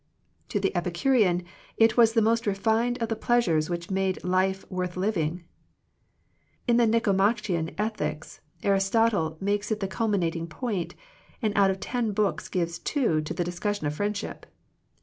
[0.49, 1.43] To the Epicurean
[1.77, 5.43] it was the most refined of the pleasures which made life worth living.
[6.67, 10.95] In the Nicomachean Ethics, Aristotle makes it the culminating point,
[11.39, 14.47] and out of ten books gives two to the discussion of Friendship.